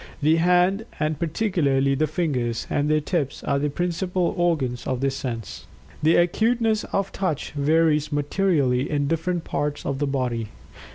[0.19, 5.15] The hand, and particularly the fingers, and their tips, are the principal organs of this
[5.15, 5.67] sense.
[6.01, 10.47] The acuteness of Touch varies materially in different parts of the body.